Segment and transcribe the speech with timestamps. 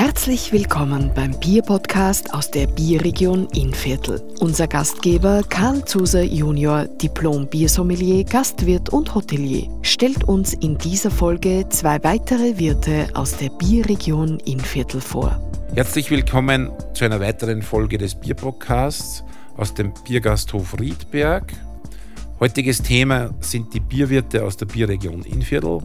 [0.00, 4.22] Herzlich willkommen beim Bierpodcast aus der Bierregion Innviertel.
[4.38, 12.00] Unser Gastgeber Karl Zuser Junior, Diplom-Biersommelier, Gastwirt und Hotelier, stellt uns in dieser Folge zwei
[12.04, 15.36] weitere Wirte aus der Bierregion Innviertel vor.
[15.74, 19.24] Herzlich willkommen zu einer weiteren Folge des Bierpodcasts
[19.56, 21.52] aus dem Biergasthof Riedberg.
[22.38, 25.80] Heutiges Thema sind die Bierwirte aus der Bierregion Innviertel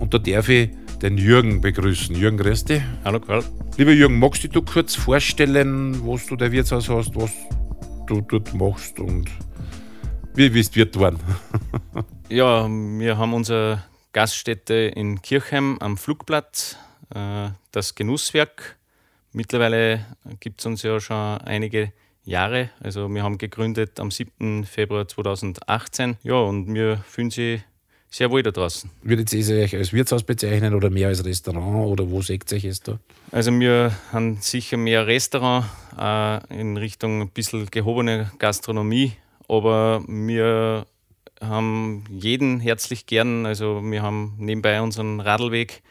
[0.00, 0.68] und da darf ich
[1.02, 2.14] den Jürgen begrüßen.
[2.14, 2.82] Jürgen, grüß dich.
[3.04, 3.44] Hallo Karl.
[3.76, 7.32] Lieber Jürgen, magst du dich kurz vorstellen, was du der Wirtshaus hast, was
[8.06, 9.28] du dort machst und
[10.34, 11.18] wie bist du Wirt geworden?
[12.28, 16.76] ja, wir haben unsere Gaststätte in Kirchheim am Flugplatz,
[17.14, 18.76] äh, das Genusswerk.
[19.32, 20.06] Mittlerweile
[20.40, 21.92] gibt es uns ja schon einige
[22.24, 22.70] Jahre.
[22.80, 24.64] Also wir haben gegründet am 7.
[24.64, 26.16] Februar 2018.
[26.22, 27.62] Ja, und wir fühlen sich
[28.14, 28.88] sehr wohl da draußen.
[29.02, 32.64] Würdet ihr euch als Wirtshaus bezeichnen oder mehr als Restaurant oder wo seht ihr euch
[32.64, 33.00] es da?
[33.32, 35.66] Also wir haben sicher mehr Restaurant
[35.98, 39.14] äh, in Richtung ein bisschen gehobene Gastronomie,
[39.48, 40.86] aber wir
[41.40, 43.46] haben jeden herzlich gern.
[43.46, 45.82] Also wir haben nebenbei unseren Radlweg,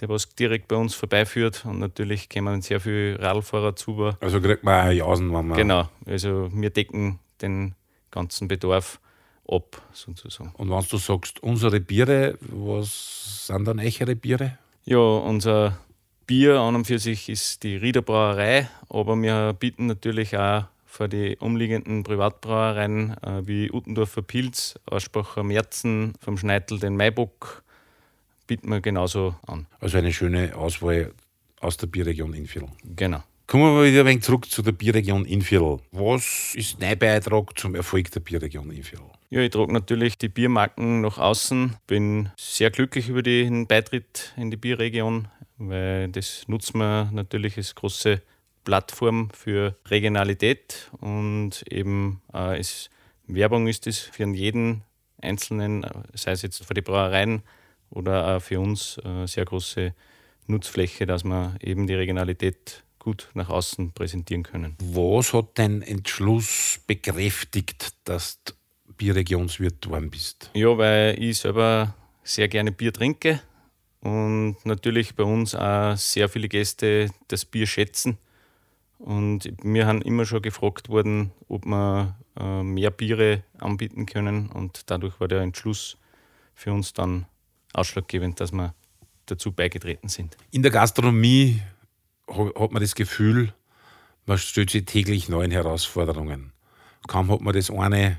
[0.00, 4.12] der was direkt bei uns vorbeiführt und natürlich kommen sehr viele Radlfahrer zu.
[4.20, 5.58] Also kriegt man auch Jausen, wenn man...
[5.58, 7.74] Genau, also wir decken den
[8.12, 9.00] ganzen Bedarf
[9.48, 10.52] ab, sozusagen.
[10.56, 14.58] Und wenn du sagst, unsere Biere, was sind dann eure Biere?
[14.84, 15.78] Ja, unser
[16.26, 21.08] Bier an und für sich ist die Rieder Brauerei, aber wir bieten natürlich auch für
[21.08, 27.64] die umliegenden Privatbrauereien äh, wie Uttendorfer Pilz, Ausspracher Merzen, vom Schneitel den Maibock,
[28.46, 29.66] bieten wir genauso an.
[29.80, 31.12] Also eine schöne Auswahl
[31.60, 32.70] aus der Bierregion Innviertel.
[32.84, 33.22] Genau.
[33.46, 35.80] Kommen wir wieder ein wenig zurück zu der Bierregion Innviertel.
[35.92, 39.06] Was ist dein Beitrag zum Erfolg der Bierregion Innviertel?
[39.30, 41.76] Ja, ich trage natürlich die Biermarken nach außen.
[41.86, 47.74] Bin sehr glücklich über den Beitritt in die Bierregion, weil das nutzen wir natürlich als
[47.74, 48.22] große
[48.64, 52.90] Plattform für Regionalität und eben äh, ist,
[53.26, 54.82] Werbung ist es für jeden
[55.20, 57.42] Einzelnen, sei es jetzt für die Brauereien
[57.90, 59.94] oder auch für uns, äh, sehr große
[60.46, 64.76] Nutzfläche, dass man eben die Regionalität gut nach außen präsentieren können.
[64.80, 68.52] Was hat dein Entschluss bekräftigt, dass du
[68.96, 70.50] Bierregionswirt geworden bist?
[70.54, 73.40] Ja, weil ich selber sehr gerne Bier trinke
[74.00, 78.18] und natürlich bei uns auch sehr viele Gäste das Bier schätzen.
[78.98, 84.48] Und wir haben immer schon gefragt worden, ob wir äh, mehr Biere anbieten können.
[84.48, 85.98] Und dadurch war der Entschluss
[86.54, 87.26] für uns dann
[87.72, 88.74] ausschlaggebend, dass wir
[89.26, 90.36] dazu beigetreten sind.
[90.50, 91.60] In der Gastronomie
[92.28, 93.52] hat man das Gefühl,
[94.26, 96.52] man stellt sich täglich neuen Herausforderungen.
[97.06, 98.18] Kaum hat man das eine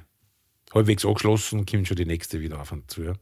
[0.75, 3.13] halbwegs angeschlossen, kommt schon die nächste wieder auf und zu.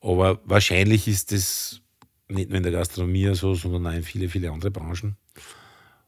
[0.00, 1.80] Aber wahrscheinlich ist das
[2.28, 5.16] nicht nur in der Gastronomie so, sondern auch in viele, viele andere Branchen.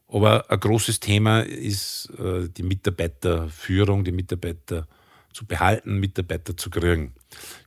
[0.07, 4.87] Aber ein großes Thema ist äh, die Mitarbeiterführung, die Mitarbeiter
[5.33, 7.13] zu behalten, Mitarbeiter zu kriegen.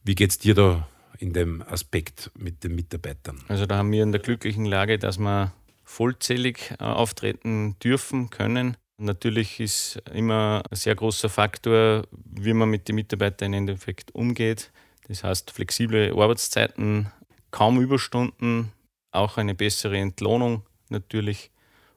[0.05, 0.88] Wie geht es dir da
[1.19, 3.41] in dem Aspekt mit den Mitarbeitern?
[3.49, 5.53] Also da haben wir in der glücklichen Lage, dass wir
[5.84, 8.77] vollzählig äh, auftreten dürfen, können.
[9.00, 14.72] Natürlich ist immer ein sehr großer Faktor, wie man mit den Mitarbeitern im Endeffekt umgeht.
[15.06, 17.10] Das heißt, flexible Arbeitszeiten,
[17.53, 18.72] kaum Überstunden,
[19.12, 21.53] auch eine bessere Entlohnung natürlich.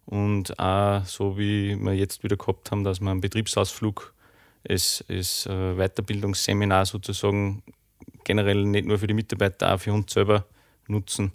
[0.05, 4.13] Und auch so wie wir jetzt wieder gehabt haben, dass wir einen Betriebsausflug
[4.69, 7.63] als, als äh, Weiterbildungsseminar sozusagen
[8.23, 10.45] generell nicht nur für die Mitarbeiter, auch für uns selber
[10.87, 11.31] nutzen.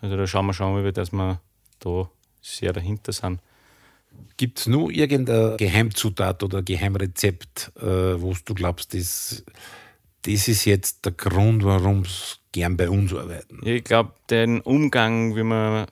[0.00, 1.40] Also da schauen wir schon, dass wir
[1.78, 2.10] da
[2.40, 3.40] sehr dahinter sind.
[4.36, 9.44] Gibt es nur irgendeine Geheimzutat oder Geheimrezept, äh, wo du glaubst, das,
[10.22, 13.60] das ist jetzt der Grund, warum sie gern bei uns arbeiten?
[13.64, 15.86] Ich glaube, den Umgang, wie man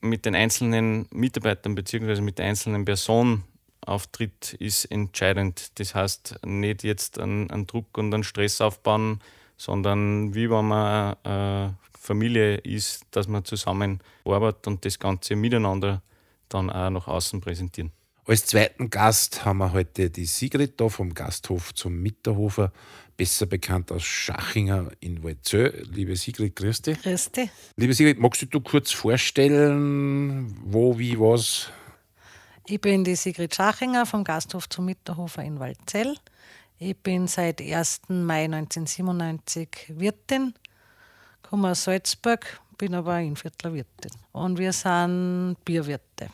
[0.00, 2.20] mit den einzelnen Mitarbeitern bzw.
[2.20, 3.42] mit der einzelnen Person
[3.80, 5.78] auftritt, ist entscheidend.
[5.80, 9.20] Das heißt, nicht jetzt einen, einen Druck und einen Stress aufbauen,
[9.56, 16.02] sondern wie wenn man eine Familie ist, dass man zusammen arbeitet und das Ganze miteinander
[16.48, 17.92] dann auch nach außen präsentieren.
[18.28, 22.72] Als zweiten Gast haben wir heute die Sigrid da vom Gasthof zum Mitterhofer,
[23.16, 25.72] besser bekannt als Schachinger in Waldzö.
[25.90, 27.00] Liebe Sigrid, grüß dich.
[27.00, 27.48] Grüß dich.
[27.76, 31.70] Liebe Sigrid, magst du dir kurz vorstellen, wo, wie, was?
[32.66, 36.14] Ich bin die Sigrid Schachinger vom Gasthof zum Mitterhofer in Waldzell.
[36.78, 38.02] Ich bin seit 1.
[38.08, 40.52] Mai 1997 Wirtin,
[41.40, 44.12] komme aus Salzburg, bin aber in Viertler Wirtin.
[44.32, 46.28] Und wir sind Bierwirte.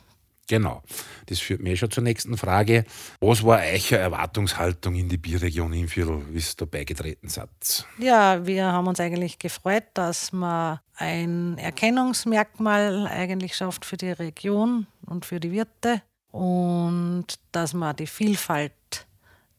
[0.49, 0.83] Genau.
[1.27, 2.85] Das führt mir schon zur nächsten Frage.
[3.21, 7.87] Was war eure Erwartungshaltung in die Bierregion Innviertel, wie es da beigetreten seid?
[7.99, 14.87] Ja, wir haben uns eigentlich gefreut, dass man ein Erkennungsmerkmal eigentlich schafft für die Region
[15.07, 18.73] und für die Wirte und dass man die Vielfalt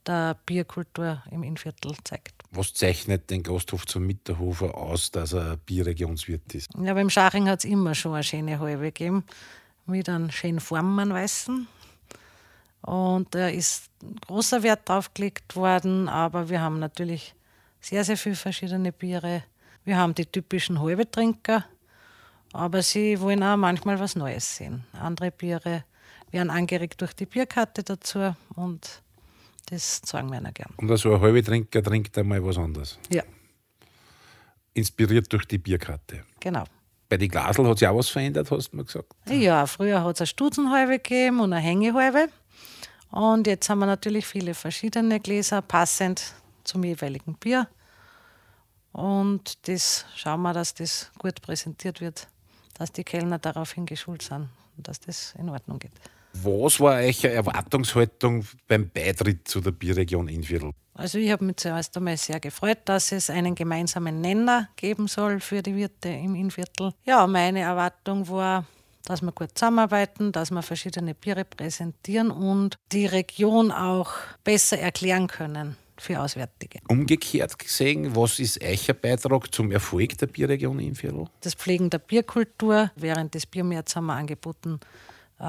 [0.05, 2.43] der Bierkultur im Innviertel zeigt.
[2.51, 6.69] Was zeichnet den Gasthof zum Mitterhofer aus, dass er Bierregionswirt ist?
[6.79, 9.23] Ja, beim Schaching hat es immer schon eine schöne Halbe gegeben
[9.85, 11.67] mit einem schönen Formenweißen.
[12.81, 13.89] Und da ist
[14.27, 17.33] großer Wert drauf gelegt worden, aber wir haben natürlich
[17.79, 19.43] sehr, sehr viele verschiedene Biere.
[19.83, 21.65] Wir haben die typischen Halbetrinker,
[22.53, 24.83] aber sie wollen auch manchmal was Neues sehen.
[24.93, 25.83] Andere Biere
[26.31, 29.01] werden angeregt durch die Bierkarte dazu und
[29.67, 30.71] das sagen wir ihnen gern.
[30.77, 32.99] Und also ein Halbetrinker trinkt einmal was anderes?
[33.09, 33.23] Ja.
[34.73, 36.23] Inspiriert durch die Bierkarte?
[36.39, 36.65] Genau.
[37.15, 39.07] Bei den Glasel hat sich auch was verändert, hast du mir gesagt?
[39.29, 42.27] Ja, früher hat es eine Stutzenhalbe gegeben und eine Hängehalbe.
[43.09, 46.33] Und jetzt haben wir natürlich viele verschiedene Gläser, passend
[46.65, 47.69] zum jeweiligen Bier.
[48.91, 52.27] Und das schauen wir, dass das gut präsentiert wird,
[52.73, 55.93] dass die Kellner daraufhin geschult sind und dass das in Ordnung geht.
[56.43, 60.71] Was war eure Erwartungshaltung beim Beitritt zu der Bierregion Innviertel?
[60.93, 65.39] Also ich habe mich zuerst einmal sehr gefreut, dass es einen gemeinsamen Nenner geben soll
[65.39, 66.93] für die Wirte im Innviertel.
[67.05, 68.65] Ja, meine Erwartung war,
[69.05, 74.11] dass wir gut zusammenarbeiten, dass wir verschiedene Biere präsentieren und die Region auch
[74.43, 76.79] besser erklären können für Auswärtige.
[76.89, 81.27] Umgekehrt gesehen, was ist euer Beitrag zum Erfolg der Bierregion Innviertel?
[81.41, 82.91] Das Pflegen der Bierkultur.
[82.95, 84.79] Während des Biermärz haben wir angeboten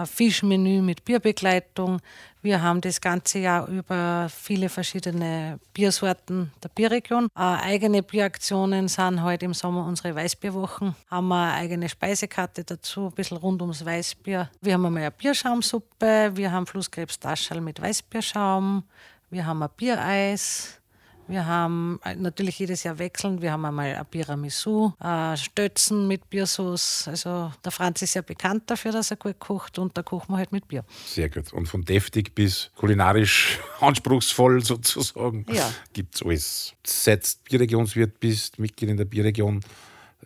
[0.05, 2.01] Fischmenü mit Bierbegleitung.
[2.43, 7.27] Wir haben das ganze Jahr über viele verschiedene Biersorten der Bierregion.
[7.37, 10.95] Äh, eigene Bieraktionen sind heute im Sommer unsere Weißbierwochen.
[11.11, 14.51] Haben wir eine eigene Speisekarte dazu, ein bisschen rund ums Weißbier.
[14.61, 18.85] Wir haben einmal eine Bierschaumsuppe, wir haben Flusskrebstaschel mit Weißbierschaum,
[19.31, 20.81] wir haben ein Biereis.
[21.29, 23.43] Wir haben äh, natürlich jedes Jahr wechselnd.
[23.43, 27.09] Wir haben einmal ein Biramisu, ein Stötzen mit Biersauce.
[27.09, 30.39] Also der Franz ist ja bekannt dafür, dass er gut kocht und da kochen wir
[30.39, 30.85] halt mit Bier.
[31.07, 31.53] Sehr gut.
[31.53, 35.69] Und von deftig bis kulinarisch anspruchsvoll sozusagen ja.
[35.93, 36.75] gibt es alles.
[36.87, 39.61] Seit Bierregionswirt bist, Mitglied in der Bierregion,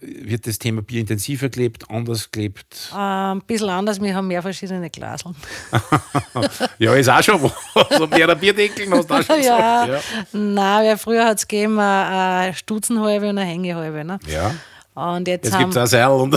[0.01, 2.91] wird das Thema Bier intensiver gelebt, anders gelebt?
[2.93, 5.35] Äh, ein bisschen anders, wir haben mehr verschiedene Glaseln.
[6.79, 7.53] ja, ist auch schon was.
[7.99, 9.85] So mehr Bierdeckeln hast du auch schon ja.
[9.87, 10.05] gesagt.
[10.33, 10.39] Ja.
[10.39, 14.05] Nein, früher hat es gegeben eine Stutzenhalbe und eine Hängehalbe.
[14.05, 14.19] Ne?
[14.27, 14.55] Ja.
[14.95, 16.09] Und jetzt jetzt gibt es auch Seil.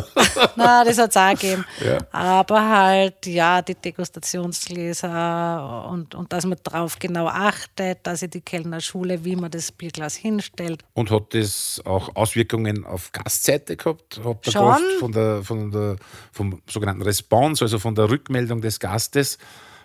[0.56, 1.66] Nein, das hat es auch gegeben.
[1.84, 1.98] Ja.
[2.12, 8.40] Aber halt, ja, die Degustationsgläser und, und dass man darauf genau achtet, dass ich die
[8.42, 10.84] Kellnerschule, wie man das Bierglas hinstellt.
[10.94, 14.22] Und hat das auch Auswirkungen auf Gastseite gehabt?
[14.24, 14.66] Hat der Schon.
[14.66, 15.96] Gast von der, von der,
[16.32, 19.38] vom sogenannten Response, also von der Rückmeldung des Gastes,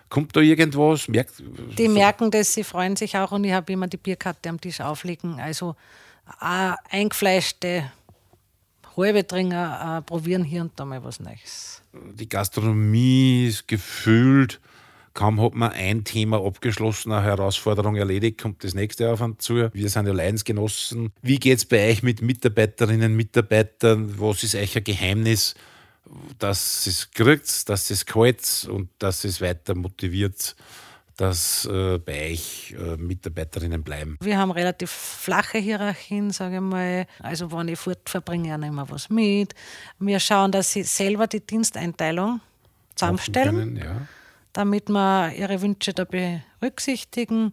[0.09, 1.07] Kommt da irgendwas?
[1.07, 1.35] Merkt,
[1.77, 4.81] die merken das, sie freuen sich auch und ich habe immer die Bierkarte am Tisch
[4.81, 5.39] auflegen.
[5.39, 5.75] Also
[6.41, 7.91] äh, eingefleischte
[8.97, 11.81] Halbetringer äh, probieren hier und da mal was Neues.
[11.93, 14.59] Die Gastronomie ist gefühlt,
[15.13, 19.69] kaum hat man ein Thema abgeschlossen, eine Herausforderung erledigt, kommt das nächste auf und zu.
[19.73, 21.11] Wir sind ja Leidensgenossen.
[21.21, 24.19] Wie geht es bei euch mit Mitarbeiterinnen, Mitarbeitern?
[24.19, 25.55] Was ist euch ein Geheimnis,
[26.37, 30.55] dass es kriegt, dass es kalt und dass es weiter motiviert?
[31.19, 34.17] Dass äh, bei euch äh, Mitarbeiterinnen bleiben?
[34.21, 37.07] Wir haben relativ flache Hierarchien, sage ich mal.
[37.21, 39.53] Also wenn ich fort verbringe, nehmen wir was mit.
[39.99, 42.39] Wir schauen, dass sie selber die Diensteinteilung
[42.95, 44.07] zusammenstellen, können, ja.
[44.53, 47.51] damit wir ihre Wünsche da berücksichtigen.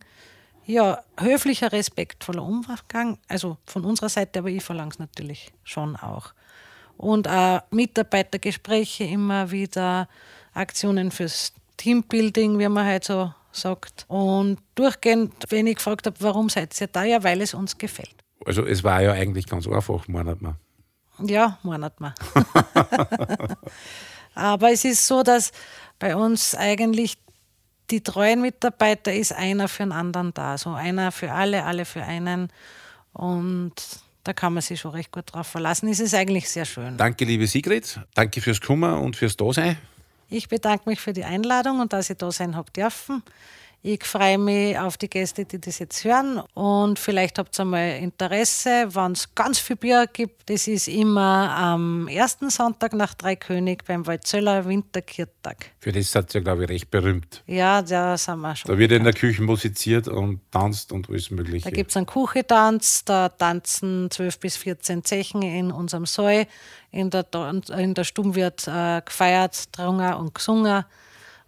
[0.65, 6.35] Ja, höflicher, respektvoller Umgang, also von unserer Seite, aber ich verlange es natürlich schon auch.
[6.97, 10.09] Und auch Mitarbeitergespräche immer wieder,
[10.55, 14.05] Aktionen fürs Teambuilding, wie man halt so sagt.
[14.09, 17.05] Und durchgehend, wenn ich gefragt habe, warum seid ihr da?
[17.05, 18.15] Ja, weil es uns gefällt.
[18.45, 20.57] Also es war ja eigentlich ganz einfach, meint man.
[21.25, 22.13] Ja, meint man.
[24.35, 25.53] Aber es ist so, dass
[25.99, 27.17] bei uns eigentlich
[27.91, 30.59] die treuen Mitarbeiter ist einer für den anderen da.
[30.59, 32.53] So einer für alle, alle für einen.
[33.13, 33.75] Und
[34.25, 35.89] da kann man sich schon recht gut drauf verlassen.
[35.89, 36.97] Es ist eigentlich sehr schön.
[36.97, 38.01] Danke, liebe Sigrid.
[38.15, 39.79] Danke fürs Kummer und fürs Dasein.
[40.29, 43.23] Ich bedanke mich für die Einladung und dass ich da sein habe dürfen.
[43.83, 46.43] Ich freue mich auf die Gäste, die das jetzt hören.
[46.55, 50.51] Und vielleicht habt ihr einmal Interesse, wenn es ganz viel Bier gibt.
[50.51, 55.71] Das ist immer am ersten Sonntag nach Dreikönig beim Waldzöller Winterkirtag.
[55.79, 57.45] Für das seid ihr, glaube ich, recht berühmt.
[57.47, 58.73] Ja, da sind wir schon.
[58.73, 61.71] Da wird in der Küche musiziert und tanzt und alles Mögliche.
[61.71, 66.49] Da gibt es einen Kuchetanz, da tanzen 12 bis 14 Zechen in unserem Saal.
[66.91, 67.25] In der,
[67.77, 70.85] in der Stube wird äh, gefeiert, drungen und gesungen.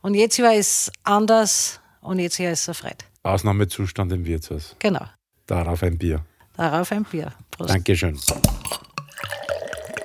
[0.02, 3.04] Und jetzt Jahr ist anders und jetzt Jahr ist es erfreut.
[3.22, 4.76] Ausnahmezustand im Wirtshaus.
[4.78, 5.04] Genau.
[5.46, 6.24] Darauf ein Bier.
[6.56, 7.32] Darauf ein Bier.
[7.50, 7.70] Prost.
[7.70, 8.18] Dankeschön.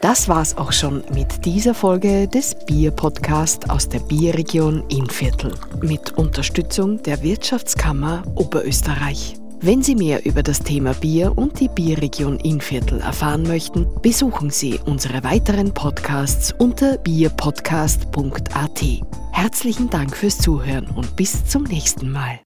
[0.01, 7.01] Das war's auch schon mit dieser Folge des Bier-Podcast aus der Bierregion Innviertel mit Unterstützung
[7.03, 9.35] der Wirtschaftskammer Oberösterreich.
[9.65, 14.77] Wenn Sie mehr über das Thema Bier und die Bierregion Innviertel erfahren möchten, besuchen Sie
[14.85, 18.83] unsere weiteren Podcasts unter bierpodcast.at.
[19.31, 22.43] Herzlichen Dank fürs Zuhören und bis zum nächsten Mal.